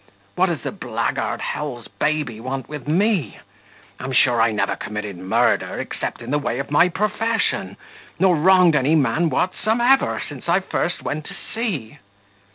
[0.35, 3.37] What does the blackguard hell's baby want with me?
[3.99, 7.77] I'm sure I never committed murder, except in the way of my profession,
[8.17, 11.99] nor wronged any man whatsomever since I first went to sea."